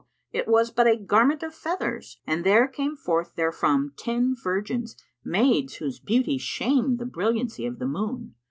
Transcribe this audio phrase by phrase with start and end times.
[0.31, 5.75] it was but a garment of feathers, and there came forth therefrom ten virgins, maids
[5.75, 8.33] whose beauty shamed the brilliancy of the moon.